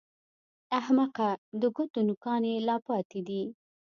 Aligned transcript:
احمقه! 0.79 1.29
د 1.61 1.63
ګوتو 1.75 1.99
نوکان 2.07 2.41
يې 2.51 2.55
لا 2.67 2.75
پاتې 2.87 3.19
دي! 3.27 3.43